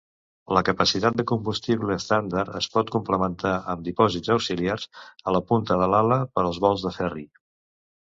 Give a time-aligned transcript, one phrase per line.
[0.57, 4.91] La capacitat de combustible estàndard es pot complementar amb dipòsits auxiliars
[5.29, 7.33] a la punta de l'ala per als vols de ferri.